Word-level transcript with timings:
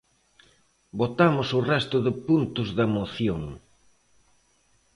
Votamos 0.99 1.47
o 1.59 1.61
resto 1.71 1.97
de 2.05 2.11
puntos 2.27 2.67
da 2.77 2.85
moción. 2.97 3.41